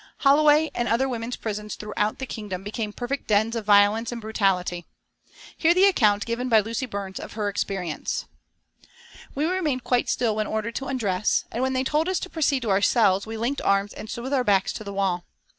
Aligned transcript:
Holloway 0.21 0.71
and 0.73 0.87
other 0.87 1.07
women's 1.07 1.35
prisons 1.35 1.75
throughout 1.75 2.17
the 2.17 2.25
Kingdom 2.25 2.63
became 2.63 2.91
perfect 2.91 3.27
dens 3.27 3.55
of 3.55 3.67
violence 3.67 4.11
and 4.11 4.19
brutality. 4.19 4.87
Hear 5.57 5.75
the 5.75 5.85
account 5.85 6.25
given 6.25 6.49
by 6.49 6.59
Lucy 6.59 6.87
Burns 6.87 7.19
of 7.19 7.33
her 7.33 7.47
experience: 7.47 8.25
"We 9.35 9.45
remained 9.45 9.83
quite 9.83 10.09
still 10.09 10.35
when 10.37 10.47
ordered 10.47 10.73
to 10.77 10.87
undress, 10.87 11.45
and 11.51 11.61
when 11.61 11.73
they 11.73 11.83
told 11.83 12.09
us 12.09 12.19
to 12.21 12.31
proceed 12.31 12.63
to 12.63 12.71
our 12.71 12.81
cells 12.81 13.27
we 13.27 13.37
linked 13.37 13.61
arms 13.61 13.93
and 13.93 14.09
stood 14.09 14.23
with 14.23 14.33
our 14.33 14.43
backs 14.43 14.73
to 14.73 14.83
the 14.83 14.91
wall. 14.91 15.23